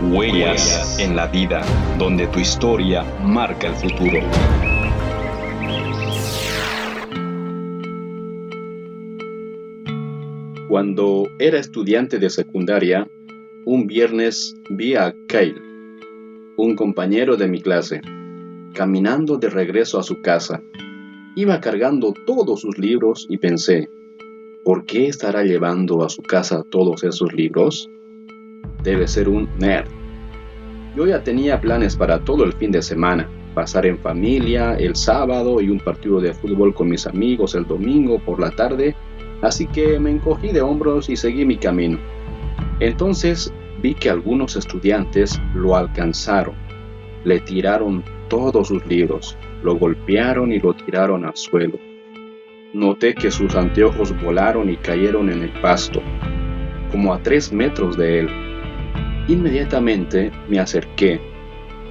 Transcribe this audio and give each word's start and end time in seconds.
Huellas 0.00 1.00
en 1.00 1.16
la 1.16 1.26
vida, 1.26 1.60
donde 1.98 2.28
tu 2.28 2.38
historia 2.38 3.02
marca 3.20 3.66
el 3.66 3.74
futuro. 3.74 4.20
Cuando 10.68 11.26
era 11.40 11.58
estudiante 11.58 12.20
de 12.20 12.30
secundaria, 12.30 13.08
un 13.66 13.88
viernes 13.88 14.54
vi 14.70 14.94
a 14.94 15.12
Kyle, 15.26 15.60
un 16.56 16.76
compañero 16.76 17.36
de 17.36 17.48
mi 17.48 17.60
clase, 17.60 18.00
caminando 18.74 19.36
de 19.36 19.50
regreso 19.50 19.98
a 19.98 20.04
su 20.04 20.22
casa. 20.22 20.62
Iba 21.34 21.60
cargando 21.60 22.14
todos 22.24 22.60
sus 22.60 22.78
libros 22.78 23.26
y 23.28 23.38
pensé, 23.38 23.88
¿por 24.64 24.86
qué 24.86 25.08
estará 25.08 25.42
llevando 25.42 26.04
a 26.04 26.08
su 26.08 26.22
casa 26.22 26.62
todos 26.70 27.02
esos 27.02 27.32
libros? 27.32 27.90
Debe 28.88 29.06
ser 29.06 29.28
un 29.28 29.46
nerd. 29.58 29.86
Yo 30.96 31.06
ya 31.06 31.22
tenía 31.22 31.60
planes 31.60 31.94
para 31.94 32.20
todo 32.20 32.42
el 32.44 32.54
fin 32.54 32.72
de 32.72 32.80
semana, 32.80 33.28
pasar 33.54 33.84
en 33.84 33.98
familia 33.98 34.76
el 34.76 34.96
sábado 34.96 35.60
y 35.60 35.68
un 35.68 35.78
partido 35.78 36.22
de 36.22 36.32
fútbol 36.32 36.72
con 36.72 36.88
mis 36.88 37.06
amigos 37.06 37.54
el 37.54 37.66
domingo 37.66 38.18
por 38.18 38.40
la 38.40 38.50
tarde, 38.50 38.96
así 39.42 39.66
que 39.66 40.00
me 40.00 40.10
encogí 40.10 40.52
de 40.52 40.62
hombros 40.62 41.10
y 41.10 41.16
seguí 41.16 41.44
mi 41.44 41.58
camino. 41.58 41.98
Entonces 42.80 43.52
vi 43.82 43.92
que 43.92 44.08
algunos 44.08 44.56
estudiantes 44.56 45.38
lo 45.54 45.76
alcanzaron, 45.76 46.54
le 47.24 47.40
tiraron 47.40 48.02
todos 48.30 48.68
sus 48.68 48.86
libros, 48.86 49.36
lo 49.62 49.76
golpearon 49.76 50.50
y 50.50 50.60
lo 50.60 50.72
tiraron 50.72 51.26
al 51.26 51.36
suelo. 51.36 51.78
Noté 52.72 53.14
que 53.14 53.30
sus 53.30 53.54
anteojos 53.54 54.18
volaron 54.22 54.70
y 54.70 54.78
cayeron 54.78 55.30
en 55.30 55.42
el 55.42 55.52
pasto, 55.60 56.00
como 56.90 57.12
a 57.12 57.22
tres 57.22 57.52
metros 57.52 57.94
de 57.98 58.20
él. 58.20 58.47
Inmediatamente 59.28 60.32
me 60.48 60.58
acerqué. 60.58 61.20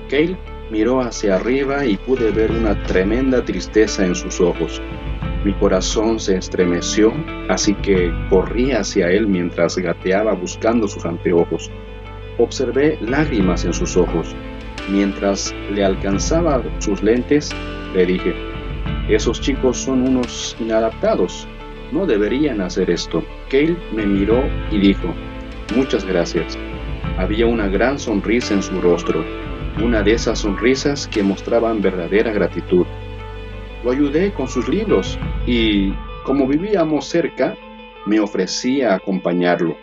Cale 0.09 0.38
miró 0.72 1.02
hacia 1.02 1.36
arriba 1.36 1.86
y 1.86 1.98
pude 1.98 2.31
ver 2.31 2.52
una 2.52 2.81
tremenda 2.84 3.45
tristeza 3.45 4.06
en 4.06 4.16
sus 4.16 4.42
ojos. 4.42 4.81
Mi 5.45 5.53
corazón 5.53 6.20
se 6.20 6.36
estremeció, 6.36 7.14
así 7.47 7.73
que 7.75 8.12
corrí 8.30 8.72
hacia 8.72 9.12
él 9.12 9.28
mientras 9.28 9.78
gateaba 9.78 10.34
buscando 10.34 10.88
sus 10.88 11.06
anteojos. 11.06 11.72
Observé 12.38 12.97
lágrimas 13.02 13.66
en 13.66 13.73
sus 13.73 13.95
ojos. 13.95 14.36
Mientras 14.90 15.53
le 15.72 15.86
alcanzaba 15.86 16.64
sus 16.80 17.03
lentes, 17.03 17.52
le 17.94 18.06
dije, 18.06 18.34
esos 19.09 19.40
chicos 19.40 19.78
son 19.78 20.08
unos 20.08 20.56
inadaptados. 20.59 21.47
No 21.92 22.06
deberían 22.06 22.62
hacer 22.62 22.90
esto. 22.90 23.23
Cale 23.50 23.78
me 23.94 24.06
miró 24.06 24.44
y 24.72 24.80
dijo, 24.80 25.14
muchas 25.75 26.03
gracias. 26.03 26.58
Había 27.18 27.48
una 27.48 27.68
gran 27.68 28.00
sonrisa 28.00 28.54
en 28.54 28.62
su 28.62 28.80
rostro, 28.80 29.23
una 29.84 30.04
de 30.04 30.14
esas 30.14 30.40
sonrisas 30.40 31.08
que 31.08 31.24
mostraban 31.24 31.82
verdadera 31.82 32.32
gratitud. 32.32 32.86
Lo 33.84 33.92
ayudé 33.92 34.34
con 34.34 34.48
sus 34.48 34.68
libros 34.68 35.18
y, 35.46 35.94
como 36.24 36.48
vivíamos 36.48 37.06
cerca, 37.06 37.56
me 38.06 38.20
ofrecí 38.20 38.82
a 38.82 38.96
acompañarlo. 38.96 39.76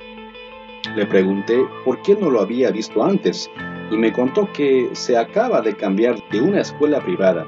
Le 0.95 1.07
pregunté 1.07 1.65
por 1.85 2.03
qué 2.03 2.15
no 2.15 2.31
lo 2.31 2.41
había 2.41 2.71
visto 2.71 3.03
antes 3.03 3.51
y 3.91 3.97
me 3.97 4.13
contó 4.13 4.53
que 4.53 4.91
se 4.93 5.17
acaba 5.17 5.61
de 5.61 5.75
cambiar 5.75 6.17
de 6.31 6.41
una 6.41 6.61
escuela 6.61 7.01
privada 7.01 7.47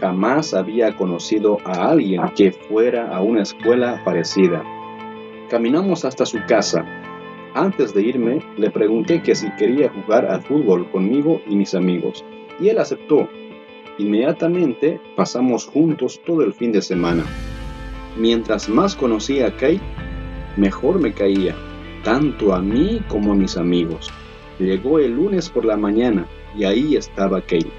Jamás 0.00 0.54
había 0.54 0.96
conocido 0.96 1.58
a 1.66 1.90
alguien 1.90 2.22
que 2.34 2.52
fuera 2.52 3.14
a 3.14 3.20
una 3.20 3.42
escuela 3.42 4.02
parecida. 4.02 4.64
Caminamos 5.50 6.06
hasta 6.06 6.24
su 6.24 6.38
casa. 6.48 6.86
Antes 7.54 7.92
de 7.94 8.02
irme, 8.02 8.40
le 8.56 8.70
pregunté 8.70 9.22
que 9.22 9.34
si 9.34 9.50
quería 9.52 9.90
jugar 9.90 10.26
al 10.26 10.42
fútbol 10.42 10.90
conmigo 10.90 11.40
y 11.46 11.56
mis 11.56 11.74
amigos, 11.74 12.24
y 12.60 12.68
él 12.68 12.78
aceptó. 12.78 13.28
Inmediatamente 13.98 15.00
pasamos 15.16 15.66
juntos 15.66 16.20
todo 16.24 16.42
el 16.42 16.52
fin 16.52 16.72
de 16.72 16.80
semana. 16.80 17.24
Mientras 18.16 18.68
más 18.68 18.94
conocía 18.94 19.48
a 19.48 19.52
Kate, 19.52 19.80
mejor 20.56 21.00
me 21.00 21.12
caía, 21.12 21.54
tanto 22.04 22.54
a 22.54 22.60
mí 22.60 23.00
como 23.08 23.32
a 23.32 23.36
mis 23.36 23.56
amigos. 23.56 24.10
Llegó 24.58 24.98
el 24.98 25.16
lunes 25.16 25.48
por 25.48 25.64
la 25.64 25.76
mañana 25.76 26.26
y 26.56 26.64
ahí 26.64 26.96
estaba 26.96 27.40
Kate 27.40 27.70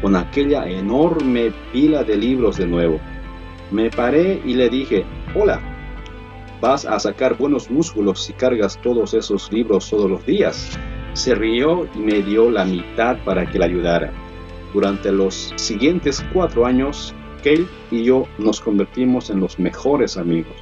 con 0.00 0.16
aquella 0.16 0.68
enorme 0.68 1.52
pila 1.72 2.04
de 2.04 2.16
libros 2.16 2.56
de 2.56 2.66
nuevo. 2.66 3.00
Me 3.70 3.90
paré 3.90 4.40
y 4.44 4.54
le 4.54 4.68
dije, 4.68 5.04
hola, 5.34 5.60
vas 6.60 6.84
a 6.84 6.98
sacar 6.98 7.36
buenos 7.36 7.70
músculos 7.70 8.24
si 8.24 8.32
cargas 8.32 8.80
todos 8.82 9.14
esos 9.14 9.52
libros 9.52 9.90
todos 9.90 10.10
los 10.10 10.24
días. 10.26 10.78
Se 11.14 11.34
rió 11.34 11.88
y 11.94 11.98
me 11.98 12.22
dio 12.22 12.50
la 12.50 12.64
mitad 12.64 13.16
para 13.24 13.46
que 13.50 13.58
la 13.58 13.66
ayudara. 13.66 14.12
Durante 14.72 15.12
los 15.12 15.52
siguientes 15.56 16.24
cuatro 16.32 16.66
años, 16.66 17.14
Kale 17.42 17.66
y 17.90 18.04
yo 18.04 18.24
nos 18.38 18.60
convertimos 18.60 19.30
en 19.30 19.40
los 19.40 19.58
mejores 19.58 20.16
amigos. 20.16 20.56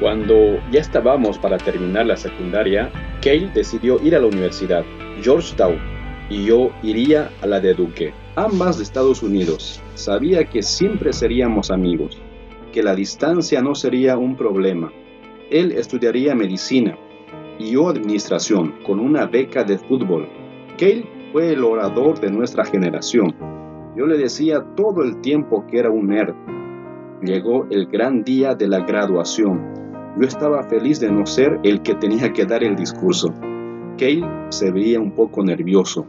Cuando 0.00 0.34
ya 0.70 0.80
estábamos 0.80 1.38
para 1.38 1.58
terminar 1.58 2.06
la 2.06 2.16
secundaria, 2.16 2.90
Kale 3.22 3.50
decidió 3.54 4.00
ir 4.02 4.14
a 4.14 4.20
la 4.20 4.26
universidad, 4.26 4.84
Georgetown, 5.22 5.78
y 6.30 6.44
yo 6.44 6.70
iría 6.82 7.30
a 7.42 7.46
la 7.46 7.60
de 7.60 7.74
Duque 7.74 8.14
ambas 8.36 8.78
de 8.78 8.82
Estados 8.82 9.22
Unidos. 9.22 9.80
Sabía 9.94 10.44
que 10.44 10.62
siempre 10.62 11.12
seríamos 11.12 11.70
amigos, 11.70 12.18
que 12.72 12.82
la 12.82 12.94
distancia 12.94 13.62
no 13.62 13.74
sería 13.74 14.16
un 14.16 14.36
problema. 14.36 14.92
Él 15.54 15.70
estudiaría 15.70 16.34
medicina 16.34 16.98
y 17.60 17.70
yo 17.70 17.88
administración 17.88 18.74
con 18.84 18.98
una 18.98 19.26
beca 19.26 19.62
de 19.62 19.78
fútbol. 19.78 20.28
Cale 20.76 21.06
fue 21.30 21.52
el 21.52 21.62
orador 21.62 22.18
de 22.18 22.28
nuestra 22.28 22.64
generación. 22.64 23.32
Yo 23.96 24.04
le 24.04 24.18
decía 24.18 24.66
todo 24.74 25.04
el 25.04 25.20
tiempo 25.20 25.64
que 25.68 25.78
era 25.78 25.90
un 25.90 26.08
nerd. 26.08 26.34
Llegó 27.22 27.68
el 27.70 27.86
gran 27.86 28.24
día 28.24 28.56
de 28.56 28.66
la 28.66 28.80
graduación. 28.80 29.62
Yo 30.20 30.26
estaba 30.26 30.64
feliz 30.64 30.98
de 30.98 31.12
no 31.12 31.24
ser 31.24 31.60
el 31.62 31.82
que 31.82 31.94
tenía 31.94 32.32
que 32.32 32.46
dar 32.46 32.64
el 32.64 32.74
discurso. 32.74 33.28
Cale 33.96 34.26
se 34.48 34.72
veía 34.72 34.98
un 34.98 35.12
poco 35.12 35.44
nervioso 35.44 36.04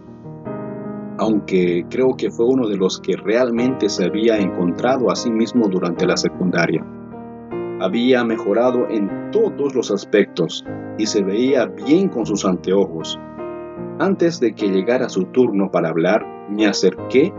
aunque 1.17 1.85
creo 1.89 2.17
que 2.17 2.29
fue 2.29 2.45
uno 2.45 2.67
de 2.67 2.75
los 2.75 2.99
que 2.99 3.15
realmente 3.15 3.87
se 3.87 4.03
había 4.03 4.37
encontrado 4.37 5.09
a 5.09 5.15
sí 5.15 5.31
mismo 5.31 5.69
durante 5.69 6.05
la 6.05 6.17
secundaria. 6.17 6.85
Había 7.79 8.23
mejorado 8.23 8.87
en 8.89 9.31
todos 9.31 9.75
los 9.75 9.91
aspectos 9.91 10.65
y 10.97 11.05
se 11.05 11.23
veía 11.23 11.65
bien 11.65 12.09
con 12.09 12.25
sus 12.25 12.45
anteojos. 12.45 13.19
Antes 13.99 14.39
de 14.39 14.53
que 14.53 14.69
llegara 14.69 15.09
su 15.09 15.25
turno 15.25 15.69
para 15.71 15.89
hablar, 15.89 16.25
me 16.49 16.67
acerqué, 16.67 17.33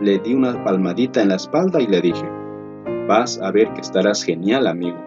le 0.00 0.18
di 0.18 0.34
una 0.34 0.62
palmadita 0.64 1.22
en 1.22 1.28
la 1.28 1.36
espalda 1.36 1.80
y 1.80 1.86
le 1.86 2.00
dije, 2.00 2.28
vas 3.08 3.40
a 3.40 3.50
ver 3.50 3.72
que 3.72 3.80
estarás 3.80 4.22
genial, 4.22 4.66
amigo. 4.66 4.98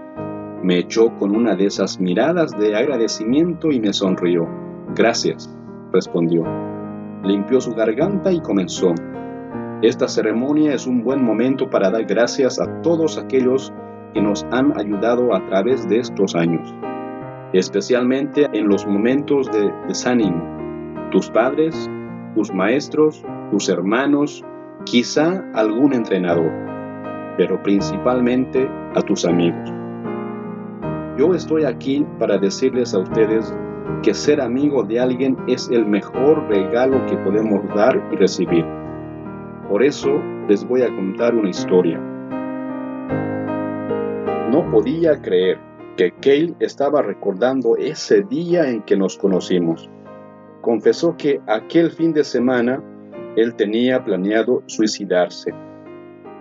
Me 0.63 0.79
echó 0.79 1.16
con 1.17 1.35
una 1.35 1.56
de 1.56 1.66
esas 1.66 2.00
miradas 2.00 2.57
de 2.57 2.75
agradecimiento 2.75 3.72
y 3.72 3.79
me 3.79 3.94
sonrió. 3.94 4.47
Gracias, 4.95 5.50
respondió 5.91 6.44
limpió 7.23 7.61
su 7.61 7.73
garganta 7.73 8.31
y 8.31 8.39
comenzó. 8.41 8.94
Esta 9.81 10.07
ceremonia 10.07 10.73
es 10.73 10.88
un 10.88 11.03
buen 11.03 11.23
momento 11.23 11.69
para 11.69 11.89
dar 11.91 12.06
gracias 12.06 12.59
a 12.59 12.81
todos 12.81 13.17
aquellos 13.17 13.72
que 14.17 14.23
nos 14.23 14.47
han 14.50 14.75
ayudado 14.79 15.31
a 15.35 15.45
través 15.45 15.88
de 15.88 16.00
estos 16.00 16.33
años, 16.33 16.73
especialmente 17.53 18.50
en 18.51 18.67
los 18.67 18.83
momentos 18.88 19.45
de 19.51 19.72
desánimo. 19.88 20.44
Tus 21.11 21.29
padres, 21.29 21.88
tus 22.33 22.51
maestros, 22.51 23.23
tus 23.51 23.69
hermanos, 23.69 24.44
quizá 24.85 25.45
algún 25.53 25.94
entrenador, 25.94 26.51
pero 27.38 27.61
principalmente 27.61 28.67
a 28.95 29.03
tus 29.03 29.23
amigos. 29.23 29.72
Yo 31.19 31.35
estoy 31.35 31.66
aquí 31.66 32.03
para 32.17 32.39
decirles 32.39 32.95
a 32.95 33.00
ustedes 33.00 33.56
que 34.01 34.16
ser 34.16 34.41
amigo 34.41 34.81
de 34.81 35.00
alguien 35.00 35.38
es 35.47 35.69
el 35.69 35.85
mejor 35.85 36.50
regalo 36.50 37.06
que 37.06 37.18
podemos 37.18 37.63
dar 37.75 38.03
y 38.12 38.15
recibir. 38.15 38.65
Por 39.69 39.83
eso 39.83 40.09
les 40.47 40.68
voy 40.68 40.81
a 40.81 40.88
contar 40.88 41.36
una 41.36 41.50
historia. 41.50 42.01
No 44.47 44.71
podía 44.71 45.21
creer 45.21 45.59
que 45.97 46.11
Kale 46.11 46.53
estaba 46.59 47.01
recordando 47.01 47.75
ese 47.75 48.21
día 48.21 48.69
en 48.69 48.81
que 48.83 48.95
nos 48.95 49.17
conocimos. 49.17 49.89
Confesó 50.61 51.17
que 51.17 51.41
aquel 51.47 51.91
fin 51.91 52.13
de 52.13 52.23
semana 52.23 52.81
él 53.35 53.55
tenía 53.55 54.05
planeado 54.05 54.63
suicidarse. 54.67 55.53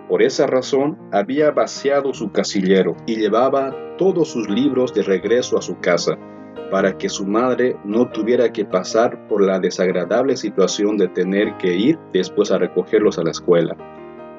Por 0.07 0.21
esa 0.21 0.47
razón 0.47 0.97
había 1.11 1.51
vaciado 1.51 2.13
su 2.13 2.31
casillero 2.31 2.95
y 3.05 3.17
llevaba 3.17 3.75
todos 3.97 4.29
sus 4.29 4.49
libros 4.49 4.93
de 4.93 5.03
regreso 5.03 5.57
a 5.57 5.61
su 5.61 5.77
casa 5.79 6.17
para 6.71 6.97
que 6.97 7.09
su 7.09 7.25
madre 7.25 7.75
no 7.83 8.09
tuviera 8.09 8.53
que 8.53 8.63
pasar 8.63 9.27
por 9.27 9.41
la 9.41 9.59
desagradable 9.59 10.37
situación 10.37 10.95
de 10.95 11.09
tener 11.09 11.57
que 11.57 11.75
ir 11.75 11.99
después 12.13 12.51
a 12.51 12.57
recogerlos 12.57 13.19
a 13.19 13.23
la 13.23 13.31
escuela. 13.31 13.75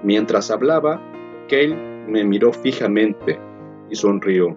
Mientras 0.03 0.51
hablaba, 0.51 1.03
Kale 1.49 1.77
me 2.07 2.25
miró 2.25 2.53
fijamente 2.53 3.39
y 3.91 3.97
sonrió. 3.97 4.57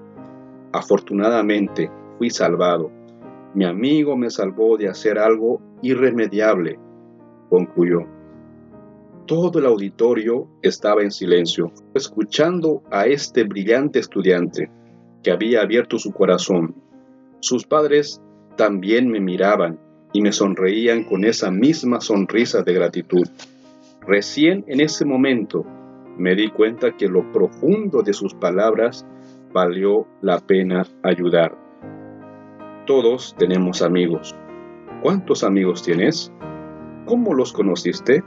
Afortunadamente, 0.73 1.89
fui 2.17 2.29
salvado. 2.29 2.91
Mi 3.53 3.65
amigo 3.65 4.15
me 4.15 4.29
salvó 4.29 4.77
de 4.77 4.87
hacer 4.87 5.19
algo 5.19 5.61
irremediable, 5.81 6.79
concluyó. 7.49 8.05
Todo 9.25 9.59
el 9.59 9.65
auditorio 9.65 10.47
estaba 10.61 11.03
en 11.03 11.11
silencio, 11.11 11.71
escuchando 11.93 12.83
a 12.91 13.05
este 13.05 13.43
brillante 13.43 13.99
estudiante 13.99 14.71
que 15.23 15.31
había 15.31 15.61
abierto 15.61 15.99
su 15.99 16.11
corazón. 16.11 16.75
Sus 17.39 17.65
padres 17.65 18.21
también 18.55 19.09
me 19.09 19.19
miraban 19.19 19.79
y 20.13 20.21
me 20.21 20.31
sonreían 20.31 21.03
con 21.03 21.23
esa 21.23 21.51
misma 21.51 22.01
sonrisa 22.01 22.63
de 22.63 22.73
gratitud. 22.73 23.27
Recién 24.01 24.63
en 24.67 24.81
ese 24.81 25.05
momento 25.05 25.65
me 26.17 26.35
di 26.35 26.49
cuenta 26.49 26.95
que 26.97 27.07
lo 27.07 27.31
profundo 27.31 28.01
de 28.01 28.13
sus 28.13 28.33
palabras 28.33 29.05
valió 29.53 30.07
la 30.21 30.39
pena 30.39 30.85
ayudar. 31.03 31.57
Todos 32.85 33.35
tenemos 33.37 33.81
amigos. 33.81 34.35
¿Cuántos 35.01 35.43
amigos 35.43 35.83
tienes? 35.83 36.31
¿Cómo 37.05 37.33
los 37.33 37.53
conociste? 37.53 38.23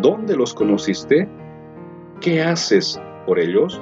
¿Dónde 0.00 0.36
los 0.36 0.54
conociste? 0.54 1.28
¿Qué 2.20 2.42
haces 2.42 3.00
por 3.26 3.38
ellos? 3.38 3.80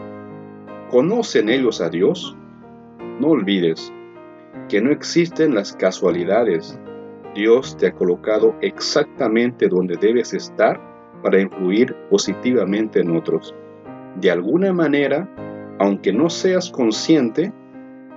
¿Conocen 0.90 1.48
ellos 1.48 1.80
a 1.80 1.88
Dios? 1.88 2.36
No 3.20 3.28
olvides 3.28 3.92
que 4.68 4.80
no 4.80 4.90
existen 4.90 5.54
las 5.54 5.72
casualidades. 5.72 6.78
Dios 7.34 7.76
te 7.76 7.88
ha 7.88 7.92
colocado 7.92 8.54
exactamente 8.60 9.68
donde 9.68 9.96
debes 9.96 10.32
estar 10.32 10.80
para 11.22 11.40
influir 11.40 11.94
positivamente 12.08 13.00
en 13.00 13.16
otros. 13.16 13.54
De 14.16 14.30
alguna 14.30 14.72
manera, 14.72 15.28
aunque 15.80 16.12
no 16.12 16.28
seas 16.28 16.70
consciente, 16.70 17.52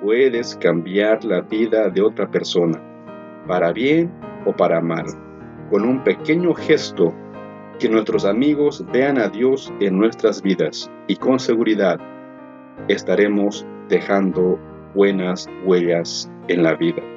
puedes 0.01 0.57
cambiar 0.57 1.23
la 1.23 1.39
vida 1.39 1.89
de 1.89 2.01
otra 2.01 2.29
persona, 2.29 2.77
para 3.47 3.71
bien 3.71 4.11
o 4.45 4.53
para 4.53 4.81
mal, 4.81 5.05
con 5.71 5.85
un 5.85 6.03
pequeño 6.03 6.53
gesto 6.53 7.13
que 7.79 7.87
nuestros 7.87 8.25
amigos 8.25 8.85
vean 8.91 9.17
a 9.17 9.29
Dios 9.29 9.73
en 9.79 9.97
nuestras 9.97 10.41
vidas 10.41 10.91
y 11.07 11.15
con 11.15 11.39
seguridad 11.39 11.99
estaremos 12.89 13.65
dejando 13.87 14.59
buenas 14.93 15.47
huellas 15.65 16.29
en 16.49 16.63
la 16.63 16.75
vida. 16.75 17.12